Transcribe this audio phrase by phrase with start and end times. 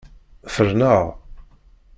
[0.53, 1.03] Ferneɣ.